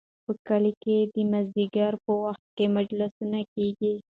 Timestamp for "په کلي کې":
0.25-0.97